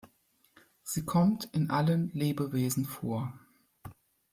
Sie 0.81 1.05
kommt 1.05 1.47
in 1.53 1.69
allen 1.69 2.09
Lebewesen 2.11 2.85
vor. 2.85 3.37